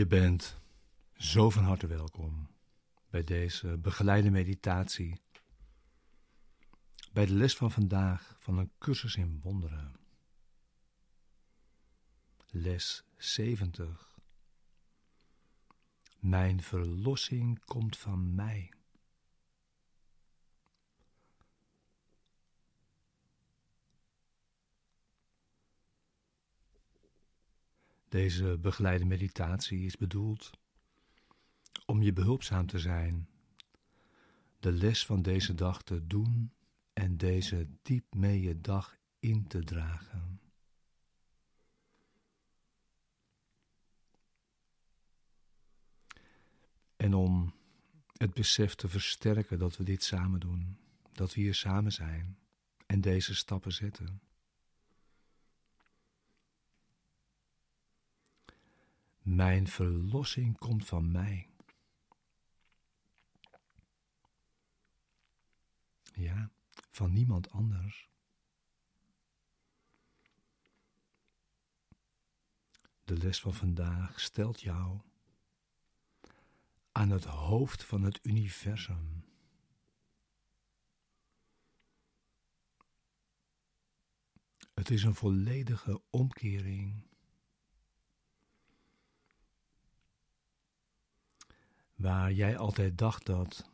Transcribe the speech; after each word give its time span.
Je 0.00 0.06
bent 0.06 0.60
zo 1.16 1.50
van 1.50 1.64
harte 1.64 1.86
welkom 1.86 2.48
bij 3.10 3.24
deze 3.24 3.78
begeleide 3.78 4.30
meditatie. 4.30 5.20
Bij 7.12 7.26
de 7.26 7.32
les 7.32 7.56
van 7.56 7.70
vandaag 7.70 8.36
van 8.38 8.58
een 8.58 8.70
cursus 8.78 9.16
in 9.16 9.40
wonderen. 9.42 9.96
Les 12.50 13.04
70. 13.16 14.18
Mijn 16.18 16.62
verlossing 16.62 17.64
komt 17.64 17.96
van 17.96 18.34
mij. 18.34 18.72
Deze 28.10 28.58
begeleide 28.58 29.04
meditatie 29.04 29.84
is 29.84 29.96
bedoeld 29.96 30.50
om 31.86 32.02
je 32.02 32.12
behulpzaam 32.12 32.66
te 32.66 32.78
zijn, 32.78 33.28
de 34.58 34.72
les 34.72 35.06
van 35.06 35.22
deze 35.22 35.54
dag 35.54 35.82
te 35.82 36.06
doen 36.06 36.52
en 36.92 37.16
deze 37.16 37.68
diep 37.82 38.14
mee 38.14 38.40
je 38.40 38.60
dag 38.60 38.96
in 39.20 39.46
te 39.46 39.64
dragen. 39.64 40.40
En 46.96 47.14
om 47.14 47.54
het 48.12 48.34
besef 48.34 48.74
te 48.74 48.88
versterken 48.88 49.58
dat 49.58 49.76
we 49.76 49.84
dit 49.84 50.04
samen 50.04 50.40
doen, 50.40 50.78
dat 51.12 51.34
we 51.34 51.40
hier 51.40 51.54
samen 51.54 51.92
zijn 51.92 52.38
en 52.86 53.00
deze 53.00 53.34
stappen 53.34 53.72
zetten. 53.72 54.20
Mijn 59.30 59.68
verlossing 59.68 60.58
komt 60.58 60.86
van 60.86 61.10
mij. 61.10 61.48
Ja, 66.12 66.50
van 66.90 67.12
niemand 67.12 67.50
anders. 67.50 68.08
De 73.04 73.16
les 73.16 73.40
van 73.40 73.54
vandaag 73.54 74.20
stelt 74.20 74.60
jou 74.60 75.00
aan 76.92 77.10
het 77.10 77.24
hoofd 77.24 77.84
van 77.84 78.02
het 78.02 78.18
universum. 78.22 79.24
Het 84.74 84.90
is 84.90 85.02
een 85.02 85.14
volledige 85.14 86.02
omkering 86.10 87.09
waar 92.00 92.32
jij 92.32 92.58
altijd 92.58 92.98
dacht 92.98 93.26
dat 93.26 93.70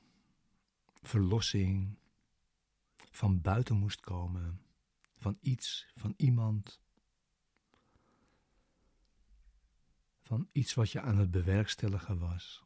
verlossing 1.02 1.98
van 3.10 3.40
buiten 3.40 3.76
moest 3.76 4.00
komen, 4.00 4.60
van 5.16 5.38
iets, 5.40 5.86
van 5.94 6.14
iemand, 6.16 6.80
van 10.22 10.48
iets 10.52 10.74
wat 10.74 10.90
je 10.90 11.00
aan 11.00 11.18
het 11.18 11.30
bewerkstelligen 11.30 12.18
was. 12.18 12.64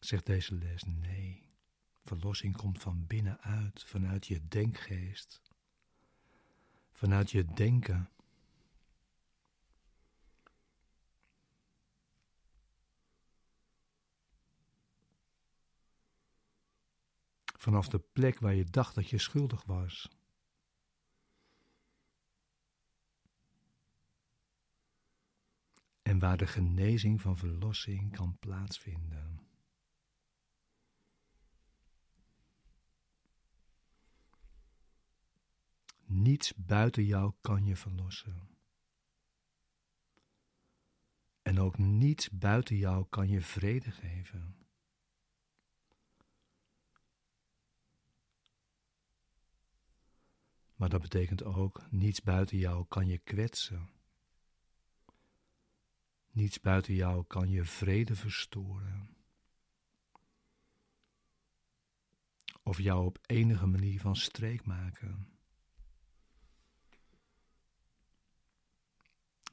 Zegt 0.00 0.26
deze 0.26 0.54
les 0.54 0.82
nee. 0.84 1.44
Verlossing 2.04 2.56
komt 2.56 2.82
van 2.82 3.06
binnenuit, 3.06 3.84
vanuit 3.84 4.26
je 4.26 4.48
denkgeest, 4.48 5.42
vanuit 6.92 7.30
je 7.30 7.44
denken. 7.44 8.10
Vanaf 17.66 17.88
de 17.88 17.98
plek 17.98 18.38
waar 18.38 18.54
je 18.54 18.64
dacht 18.64 18.94
dat 18.94 19.10
je 19.10 19.18
schuldig 19.18 19.64
was. 19.64 20.08
En 26.02 26.18
waar 26.18 26.36
de 26.36 26.46
genezing 26.46 27.20
van 27.20 27.36
verlossing 27.36 28.12
kan 28.12 28.38
plaatsvinden. 28.38 29.40
Niets 36.04 36.54
buiten 36.54 37.04
jou 37.04 37.34
kan 37.40 37.64
je 37.64 37.76
verlossen. 37.76 38.48
En 41.42 41.60
ook 41.60 41.78
niets 41.78 42.30
buiten 42.30 42.76
jou 42.76 43.06
kan 43.08 43.28
je 43.28 43.40
vrede 43.40 43.90
geven. 43.90 44.65
Maar 50.76 50.88
dat 50.88 51.00
betekent 51.00 51.44
ook, 51.44 51.82
niets 51.90 52.22
buiten 52.22 52.58
jou 52.58 52.86
kan 52.88 53.06
je 53.06 53.18
kwetsen. 53.18 53.88
Niets 56.30 56.60
buiten 56.60 56.94
jou 56.94 57.24
kan 57.24 57.50
je 57.50 57.64
vrede 57.64 58.16
verstoren. 58.16 59.16
Of 62.62 62.78
jou 62.78 63.06
op 63.06 63.18
enige 63.26 63.66
manier 63.66 64.00
van 64.00 64.16
streek 64.16 64.64
maken. 64.64 65.28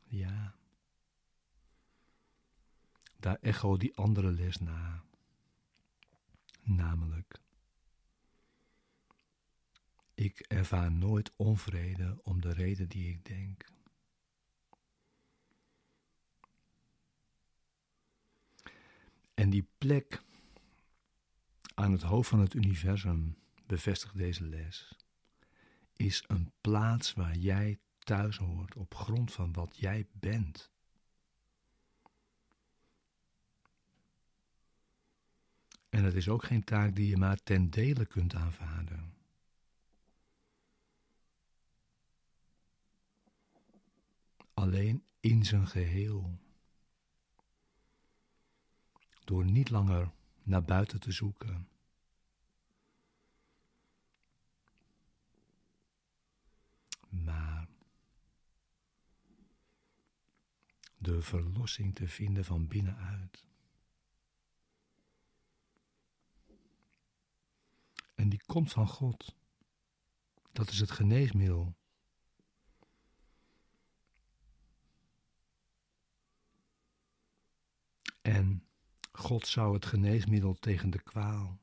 Ja. 0.03 0.55
Daar 3.19 3.37
echo 3.41 3.77
die 3.77 3.95
andere 3.95 4.31
les 4.31 4.57
na. 4.57 5.03
Namelijk. 6.63 7.42
Ik 10.13 10.39
ervaar 10.39 10.91
nooit 10.91 11.31
onvrede 11.35 12.19
om 12.21 12.41
de 12.41 12.53
reden 12.53 12.89
die 12.89 13.09
ik 13.09 13.25
denk. 13.25 13.71
En 19.33 19.49
die 19.49 19.67
plek 19.77 20.23
aan 21.73 21.91
het 21.91 22.01
hoofd 22.01 22.29
van 22.29 22.39
het 22.39 22.53
universum, 22.53 23.37
bevestigt 23.65 24.17
deze 24.17 24.43
les, 24.43 24.97
is 25.95 26.23
een 26.27 26.51
plaats 26.61 27.13
waar 27.13 27.35
jij 27.35 27.79
thuis 27.99 28.37
hoort 28.37 28.75
op 28.75 28.95
grond 28.95 29.31
van 29.31 29.53
wat 29.53 29.77
jij 29.77 30.07
bent. 30.11 30.71
En 35.89 36.03
het 36.03 36.13
is 36.13 36.29
ook 36.29 36.43
geen 36.43 36.63
taak 36.63 36.95
die 36.95 37.07
je 37.07 37.17
maar 37.17 37.43
ten 37.43 37.69
dele 37.69 38.05
kunt 38.05 38.35
aanvaarden. 38.35 39.12
Alleen 44.53 45.03
in 45.19 45.45
zijn 45.45 45.67
geheel. 45.67 46.39
Door 49.23 49.45
niet 49.45 49.69
langer 49.69 50.11
naar 50.43 50.63
buiten 50.63 50.99
te 50.99 51.11
zoeken. 51.11 51.67
Maar 57.09 57.67
de 60.97 61.21
verlossing 61.21 61.95
te 61.95 62.07
vinden 62.07 62.45
van 62.45 62.67
binnenuit. 62.67 63.45
En 68.15 68.29
die 68.29 68.43
komt 68.45 68.71
van 68.71 68.87
God. 68.87 69.35
Dat 70.51 70.69
is 70.69 70.79
het 70.79 70.91
geneesmiddel 70.91 71.75
En 78.23 78.63
God 79.11 79.47
zou 79.47 79.73
het 79.73 79.85
geneesmiddel 79.85 80.53
tegen 80.53 80.89
de 80.89 81.01
kwaal 81.01 81.59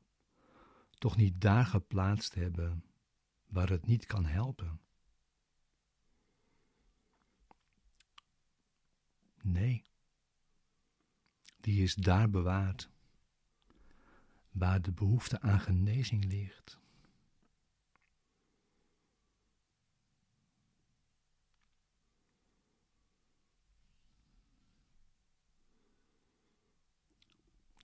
toch 0.97 1.17
niet 1.17 1.41
daar 1.41 1.65
geplaatst 1.65 2.33
hebben 2.33 2.83
waar 3.47 3.69
het 3.69 3.85
niet 3.85 4.05
kan 4.05 4.25
helpen. 4.25 4.79
Nee, 9.41 9.83
die 11.59 11.83
is 11.83 11.95
daar 11.95 12.29
bewaard, 12.29 12.89
waar 14.51 14.81
de 14.81 14.91
behoefte 14.91 15.41
aan 15.41 15.59
genezing 15.59 16.25
ligt. 16.25 16.79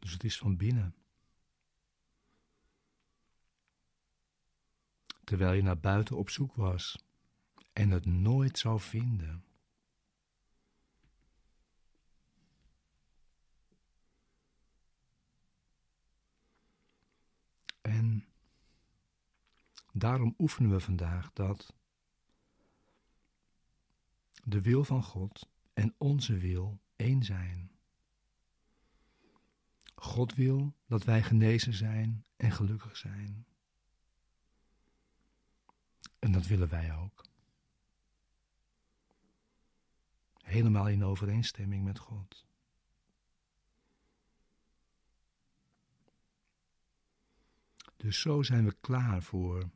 Dus 0.07 0.15
het 0.15 0.25
is 0.25 0.37
van 0.37 0.57
binnen. 0.57 0.95
Terwijl 5.23 5.53
je 5.53 5.61
naar 5.61 5.79
buiten 5.79 6.17
op 6.17 6.29
zoek 6.29 6.55
was 6.55 7.03
en 7.73 7.89
het 7.89 8.05
nooit 8.05 8.57
zou 8.57 8.79
vinden. 8.79 9.45
En 17.81 18.27
daarom 19.93 20.35
oefenen 20.37 20.71
we 20.71 20.79
vandaag 20.79 21.33
dat 21.33 21.73
de 24.43 24.61
wil 24.61 24.83
van 24.83 25.03
God 25.03 25.49
en 25.73 25.95
onze 25.97 26.37
wil 26.37 26.79
één 26.95 27.23
zijn. 27.23 27.76
God 29.99 30.35
wil 30.35 30.75
dat 30.85 31.03
wij 31.03 31.23
genezen 31.23 31.73
zijn 31.73 32.25
en 32.35 32.51
gelukkig 32.51 32.97
zijn. 32.97 33.45
En 36.19 36.31
dat 36.31 36.47
willen 36.47 36.69
wij 36.69 36.95
ook. 36.95 37.25
Helemaal 40.41 40.87
in 40.87 41.03
overeenstemming 41.03 41.83
met 41.83 41.99
God. 41.99 42.45
Dus 47.97 48.21
zo 48.21 48.43
zijn 48.43 48.65
we 48.65 48.75
klaar 48.79 49.23
voor 49.23 49.69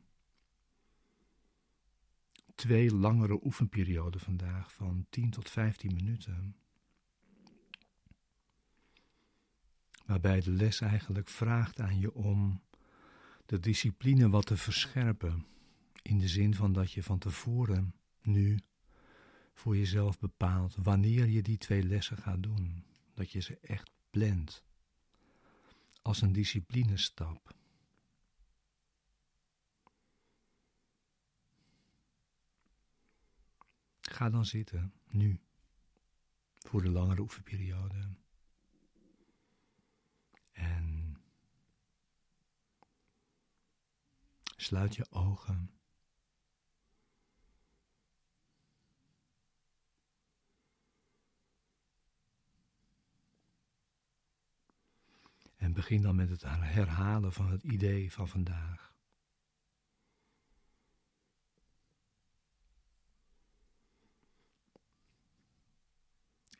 twee 2.54 2.94
langere 2.94 3.44
oefenperioden 3.44 4.20
vandaag 4.20 4.72
van 4.72 5.06
10 5.10 5.30
tot 5.30 5.50
15 5.50 5.94
minuten. 5.94 6.61
Waarbij 10.06 10.40
de 10.40 10.50
les 10.50 10.80
eigenlijk 10.80 11.28
vraagt 11.28 11.80
aan 11.80 11.98
je 11.98 12.14
om 12.14 12.62
de 13.46 13.60
discipline 13.60 14.28
wat 14.28 14.46
te 14.46 14.56
verscherpen. 14.56 15.46
In 16.02 16.18
de 16.18 16.28
zin 16.28 16.54
van 16.54 16.72
dat 16.72 16.92
je 16.92 17.02
van 17.02 17.18
tevoren 17.18 17.94
nu 18.22 18.58
voor 19.54 19.76
jezelf 19.76 20.18
bepaalt 20.18 20.74
wanneer 20.74 21.26
je 21.26 21.42
die 21.42 21.58
twee 21.58 21.82
lessen 21.82 22.16
gaat 22.16 22.42
doen. 22.42 22.84
Dat 23.14 23.30
je 23.30 23.40
ze 23.40 23.58
echt 23.58 23.90
plant. 24.10 24.64
Als 26.02 26.22
een 26.22 26.32
disciplinestap. 26.32 27.54
Ga 34.00 34.30
dan 34.30 34.46
zitten, 34.46 34.92
nu, 35.10 35.40
voor 36.58 36.82
de 36.82 36.90
langere 36.90 37.20
oefenperiode. 37.20 38.08
Sluit 44.62 44.94
je 44.94 45.10
ogen. 45.10 45.70
En 55.56 55.72
begin 55.72 56.02
dan 56.02 56.16
met 56.16 56.28
het 56.28 56.42
herhalen 56.42 57.32
van 57.32 57.50
het 57.50 57.62
idee 57.62 58.12
van 58.12 58.28
vandaag. 58.28 58.94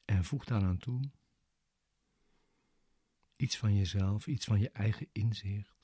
En 0.04 0.24
voeg 0.24 0.44
daaraan 0.44 0.78
toe 0.78 1.10
iets 3.36 3.56
van 3.58 3.74
jezelf, 3.74 4.26
iets 4.26 4.44
van 4.44 4.60
je 4.60 4.70
eigen 4.70 5.08
inzicht. 5.12 5.81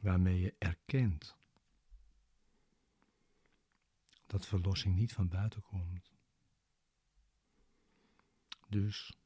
Waarmee 0.00 0.40
je 0.40 0.54
erkent 0.58 1.36
dat 4.26 4.46
verlossing 4.46 4.96
niet 4.96 5.12
van 5.12 5.28
buiten 5.28 5.62
komt. 5.62 6.12
Dus, 8.68 9.16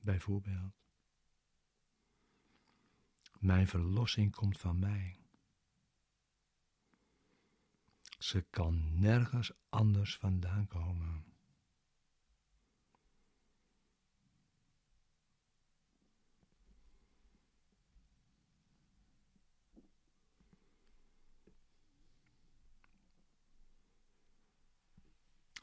bijvoorbeeld, 0.00 0.72
mijn 3.38 3.68
verlossing 3.68 4.32
komt 4.34 4.58
van 4.58 4.78
mij. 4.78 5.18
Ze 8.18 8.40
kan 8.50 9.00
nergens 9.00 9.52
anders 9.68 10.16
vandaan 10.16 10.66
komen. 10.66 11.29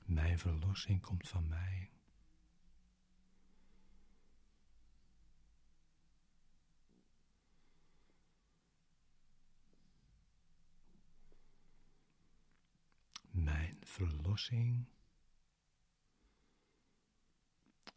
Mijn 0.08 0.40
verlossing 0.40 1.02
komt 1.02 1.28
van 1.28 1.48
mij. 1.48 1.92
Mijn 13.32 13.78
verlossing 13.84 14.88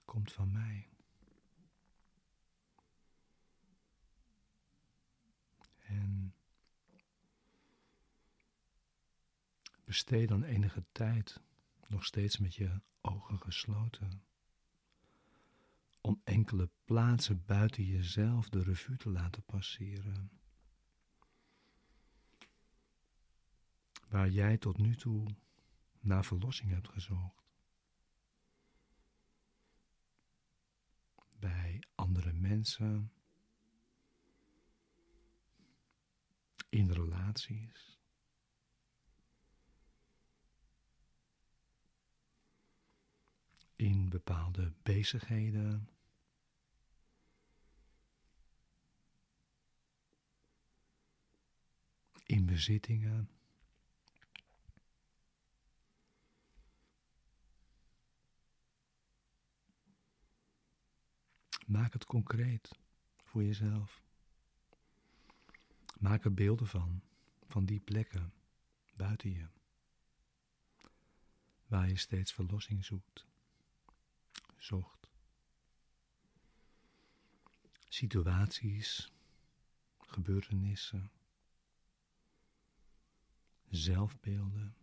komt 0.05 0.33
van 0.33 0.53
mij. 0.53 0.89
En 5.79 6.35
besteed 9.85 10.29
dan 10.29 10.43
enige 10.43 10.85
tijd, 10.93 11.40
nog 11.90 12.04
steeds 12.04 12.38
met 12.38 12.54
je 12.54 12.80
ogen 13.00 13.40
gesloten, 13.40 14.25
om 16.00 16.20
enkele 16.25 16.70
plaatsen 16.85 17.44
buiten 17.44 17.85
jezelf 17.85 18.49
de 18.49 18.62
revue 18.62 18.97
te 18.97 19.11
laten 19.11 19.42
passeren. 19.42 20.40
waar 24.11 24.30
jij 24.30 24.59
tot 24.59 24.78
nu 24.78 24.97
toe 24.97 25.37
naar 26.00 26.25
verlossing 26.25 26.70
hebt 26.70 26.88
gezocht. 26.88 27.49
Bij 31.38 31.82
andere 31.94 32.32
mensen, 32.32 33.12
in 36.68 36.90
relaties. 36.90 38.00
In 43.80 44.08
bepaalde 44.08 44.72
bezigheden. 44.82 45.88
In 52.26 52.46
bezittingen. 52.46 53.30
Maak 61.66 61.92
het 61.92 62.04
concreet 62.04 62.78
voor 63.25 63.42
jezelf. 63.42 64.02
Maak 65.99 66.25
er 66.25 66.34
beelden 66.34 66.66
van, 66.66 67.02
van 67.46 67.64
die 67.64 67.80
plekken 67.80 68.32
buiten 68.94 69.30
je, 69.30 69.46
waar 71.66 71.88
je 71.88 71.96
steeds 71.96 72.32
verlossing 72.32 72.84
zoekt, 72.84 73.28
zocht. 74.61 75.11
Situaties, 77.88 79.12
gebeurtenissen, 79.99 81.11
zelfbeelden. 83.71 84.75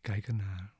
Kijk 0.00 0.26
ernaar. 0.26 0.79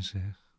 En 0.00 0.06
zeg: 0.06 0.52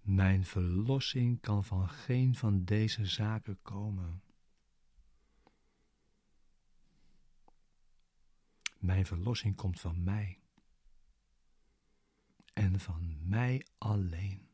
Mijn 0.00 0.44
verlossing 0.44 1.40
kan 1.40 1.64
van 1.64 1.88
geen 1.88 2.34
van 2.34 2.64
deze 2.64 3.06
zaken 3.06 3.58
komen. 3.62 4.22
Mijn 8.78 9.06
verlossing 9.06 9.56
komt 9.56 9.80
van 9.80 10.02
mij 10.02 10.40
en 12.52 12.80
van 12.80 13.28
mij 13.28 13.66
alleen. 13.78 14.52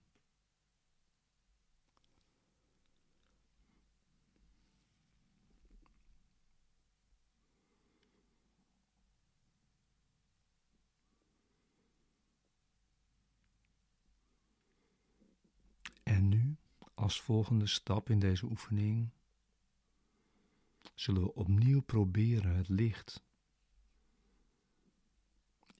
En 16.08 16.28
nu 16.28 16.56
als 17.08 17.20
volgende 17.20 17.66
stap 17.66 18.10
in 18.10 18.18
deze 18.18 18.46
oefening 18.46 19.10
zullen 20.94 21.22
we 21.22 21.34
opnieuw 21.34 21.80
proberen 21.80 22.56
het 22.56 22.68
licht 22.68 23.22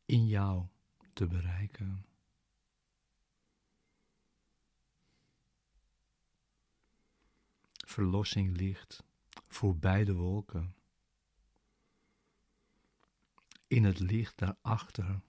in 0.05 0.27
jou 0.27 0.67
te 1.13 1.27
bereiken. 1.27 2.07
Verlossing 7.87 8.57
ligt 8.57 9.05
voor 9.49 9.77
beide 9.77 10.15
wolken. 10.15 10.75
In 13.67 13.85
het 13.85 13.99
licht 13.99 14.39
daarachter. 14.39 15.21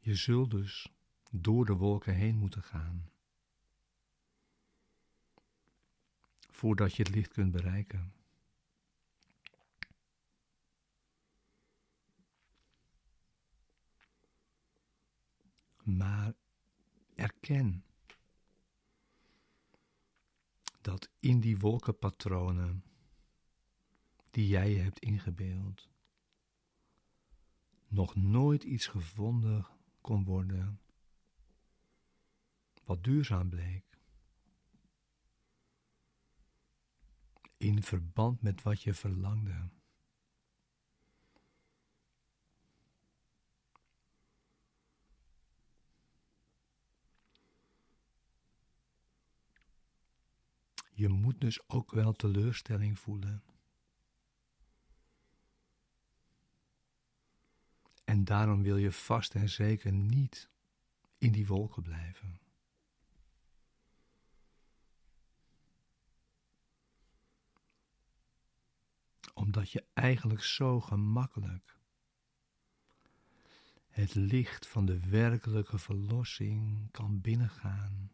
Je 0.00 0.14
zult 0.14 0.50
dus 0.50 0.92
door 1.30 1.66
de 1.66 1.72
wolken 1.72 2.14
heen 2.14 2.36
moeten 2.36 2.62
gaan. 2.62 3.10
Voordat 6.48 6.94
je 6.94 7.02
het 7.02 7.14
licht 7.14 7.32
kunt 7.32 7.52
bereiken. 7.52 8.12
Maar 15.82 16.34
erken 17.14 17.84
dat 20.80 21.10
in 21.20 21.40
die 21.40 21.58
wolkenpatronen 21.58 22.84
die 24.30 24.48
jij 24.48 24.74
hebt 24.74 24.98
ingebeeld, 24.98 25.88
nog 27.88 28.14
nooit 28.14 28.64
iets 28.64 28.86
gevonden 28.86 29.66
kon 30.00 30.24
worden 30.24 30.80
wat 32.84 33.04
duurzaam 33.04 33.48
bleek. 33.48 33.84
In 37.56 37.82
verband 37.82 38.42
met 38.42 38.62
wat 38.62 38.82
je 38.82 38.94
verlangde. 38.94 39.68
Je 50.92 51.08
moet 51.08 51.40
dus 51.40 51.68
ook 51.68 51.90
wel 51.90 52.12
teleurstelling 52.12 52.98
voelen. 52.98 53.49
En 58.20 58.26
daarom 58.26 58.62
wil 58.62 58.76
je 58.76 58.92
vast 58.92 59.34
en 59.34 59.48
zeker 59.48 59.92
niet 59.92 60.50
in 61.18 61.32
die 61.32 61.46
wolken 61.46 61.82
blijven. 61.82 62.40
Omdat 69.34 69.70
je 69.70 69.84
eigenlijk 69.92 70.42
zo 70.42 70.80
gemakkelijk 70.80 71.78
het 73.88 74.14
licht 74.14 74.66
van 74.66 74.86
de 74.86 75.08
werkelijke 75.08 75.78
verlossing 75.78 76.90
kan 76.90 77.20
binnengaan. 77.20 78.10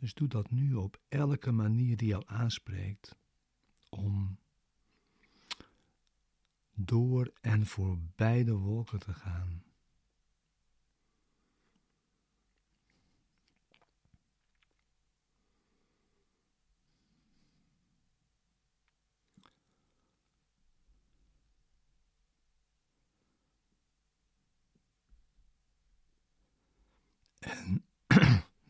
Dus 0.00 0.14
doe 0.14 0.28
dat 0.28 0.50
nu 0.50 0.74
op 0.74 1.00
elke 1.08 1.52
manier 1.52 1.96
die 1.96 2.08
jou 2.08 2.22
aanspreekt 2.26 3.16
om 3.88 4.38
door 6.74 7.32
en 7.40 7.66
voorbij 7.66 8.44
de 8.44 8.52
wolken 8.54 8.98
te 8.98 9.12
gaan. 9.14 9.62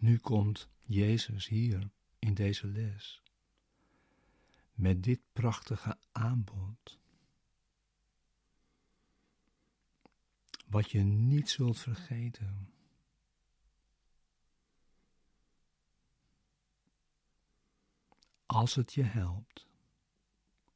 Nu 0.00 0.19
komt 0.19 0.69
Jezus 0.83 1.49
hier 1.49 1.90
in 2.19 2.35
deze 2.35 2.66
les 2.66 3.23
met 4.73 5.02
dit 5.02 5.21
prachtige 5.33 5.99
aanbod. 6.12 6.99
Wat 10.66 10.90
je 10.90 11.00
niet 11.00 11.50
zult 11.50 11.78
vergeten. 11.78 12.73
Als 18.47 18.75
het 18.75 18.92
je 18.92 19.02
helpt, 19.02 19.69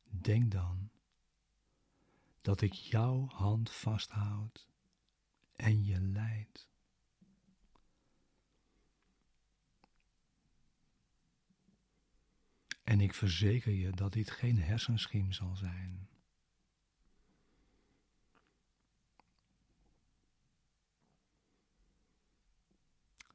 denk 0.04 0.50
dan 0.50 0.90
dat 2.40 2.60
ik 2.60 2.72
jouw 2.72 3.26
hand 3.28 3.70
vasthoud 3.70 4.68
en 5.52 5.84
je 5.84 6.00
leidt. 6.00 6.73
En 12.84 13.00
ik 13.00 13.14
verzeker 13.14 13.72
je 13.72 13.90
dat 13.90 14.12
dit 14.12 14.30
geen 14.30 14.58
hersenschim 14.58 15.32
zal 15.32 15.56
zijn. 15.56 16.08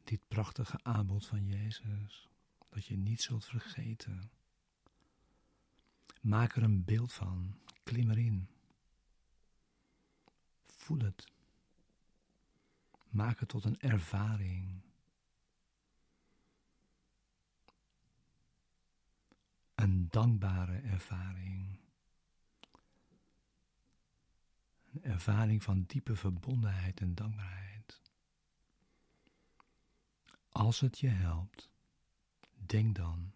Dit 0.03 0.27
prachtige 0.27 0.79
aanbod 0.83 1.25
van 1.25 1.45
Jezus, 1.45 2.29
dat 2.69 2.85
je 2.85 2.97
niet 2.97 3.21
zult 3.21 3.45
vergeten. 3.45 4.31
Maak 6.21 6.55
er 6.55 6.63
een 6.63 6.83
beeld 6.83 7.13
van, 7.13 7.59
klim 7.83 8.09
erin. 8.09 8.49
Voel 10.65 10.99
het. 10.99 11.31
Maak 13.09 13.39
het 13.39 13.49
tot 13.49 13.63
een 13.63 13.79
ervaring. 13.79 14.88
Een 19.81 20.09
dankbare 20.09 20.77
ervaring. 20.77 21.79
Een 24.91 25.03
ervaring 25.03 25.63
van 25.63 25.83
diepe 25.83 26.15
verbondenheid 26.15 26.99
en 26.99 27.15
dankbaarheid. 27.15 28.01
Als 30.49 30.79
het 30.79 30.99
je 30.99 31.07
helpt, 31.07 31.69
denk 32.65 32.95
dan 32.95 33.33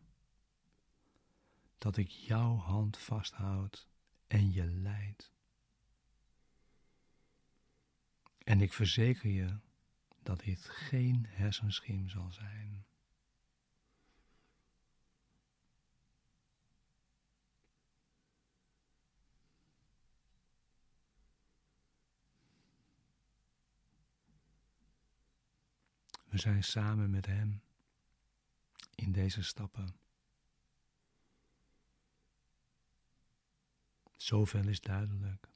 dat 1.78 1.98
ik 1.98 2.10
jouw 2.10 2.56
hand 2.56 2.98
vasthoud 2.98 3.88
en 4.28 4.52
je 4.52 4.66
leidt. 4.66 5.32
En 8.38 8.62
ik 8.62 8.74
verzeker 8.74 9.30
je 9.30 9.60
dat 10.24 10.40
dit 10.40 10.66
geen 10.66 11.26
hersenschim 11.30 12.10
zal 12.10 12.32
zijn. 12.32 12.86
We 26.34 26.40
zijn 26.40 26.64
samen 26.64 27.10
met 27.10 27.26
Hem 27.26 27.62
in 28.96 29.12
deze 29.12 29.44
stappen. 29.44 29.96
Zoveel 34.18 34.68
is 34.68 34.82
duidelijk. 34.82 35.48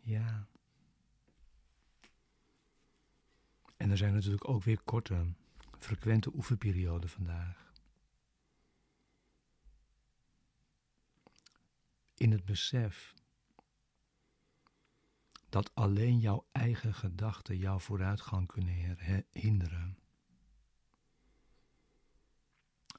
Ja. 0.00 0.46
En 3.76 3.90
er 3.90 3.96
zijn 3.96 4.14
natuurlijk 4.14 4.48
ook 4.48 4.62
weer 4.62 4.80
korte, 4.80 5.32
frequente 5.78 6.34
oefenperioden 6.34 7.08
vandaag. 7.08 7.72
In 12.16 12.30
het 12.32 12.44
besef 12.44 13.14
dat 15.52 15.74
alleen 15.74 16.18
jouw 16.18 16.46
eigen 16.52 16.94
gedachten 16.94 17.58
jouw 17.58 17.78
vooruitgang 17.78 18.46
kunnen 18.46 19.26
hinderen. 19.30 19.98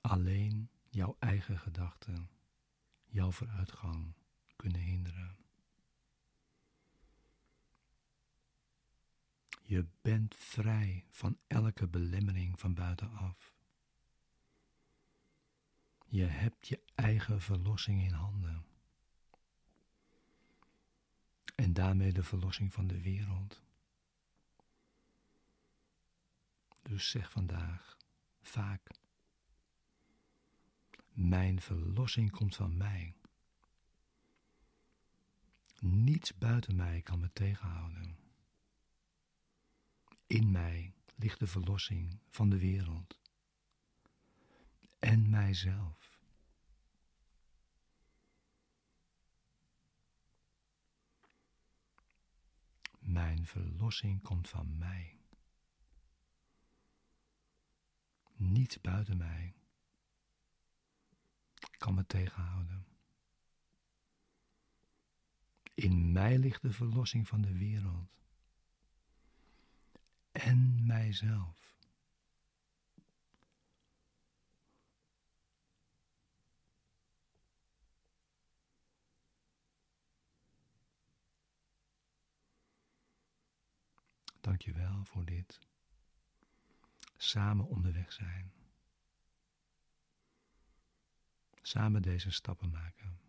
Alleen 0.01 0.69
jouw 0.89 1.15
eigen 1.19 1.59
gedachten 1.59 2.29
jouw 3.05 3.31
vooruitgang 3.31 4.13
kunnen 4.55 4.81
hinderen. 4.81 5.37
Je 9.61 9.87
bent 10.01 10.35
vrij 10.35 11.05
van 11.09 11.37
elke 11.47 11.87
belemmering 11.87 12.59
van 12.59 12.73
buitenaf. 12.73 13.53
Je 16.05 16.25
hebt 16.25 16.67
je 16.67 16.83
eigen 16.95 17.41
verlossing 17.41 18.03
in 18.03 18.13
handen. 18.13 18.72
En 21.55 21.73
daarmee 21.73 22.13
de 22.13 22.23
verlossing 22.23 22.73
van 22.73 22.87
de 22.87 23.01
wereld. 23.01 23.61
Dus 26.81 27.09
zeg 27.09 27.31
vandaag 27.31 27.97
vaak: 28.41 28.89
Mijn 31.11 31.61
verlossing 31.61 32.31
komt 32.31 32.55
van 32.55 32.77
mij. 32.77 33.15
Niets 35.79 36.37
buiten 36.37 36.75
mij 36.75 37.01
kan 37.01 37.19
me 37.19 37.31
tegenhouden. 37.33 38.17
In 40.27 40.51
mij 40.51 40.93
ligt 41.15 41.39
de 41.39 41.47
verlossing 41.47 42.19
van 42.29 42.49
de 42.49 42.57
wereld 42.57 43.19
en 44.99 45.29
mijzelf. 45.29 46.12
Mijn 53.13 53.45
verlossing 53.45 54.21
komt 54.21 54.49
van 54.49 54.77
mij. 54.77 55.17
Niets 58.35 58.81
buiten 58.81 59.17
mij 59.17 59.55
kan 61.77 61.93
me 61.93 62.05
tegenhouden. 62.05 62.85
In 65.73 66.11
mij 66.11 66.37
ligt 66.37 66.61
de 66.61 66.73
verlossing 66.73 67.27
van 67.27 67.41
de 67.41 67.57
wereld 67.57 68.09
en 70.31 70.85
mijzelf. 70.85 71.72
Dank 84.43 84.61
je 84.61 84.73
wel 84.73 85.05
voor 85.05 85.25
dit 85.25 85.59
samen 87.17 87.65
onderweg 87.65 88.13
zijn. 88.13 88.53
Samen 91.61 92.01
deze 92.01 92.31
stappen 92.31 92.69
maken. 92.69 93.19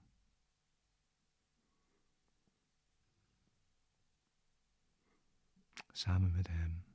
Samen 5.92 6.33
met 6.33 6.46
Hem. 6.46 6.93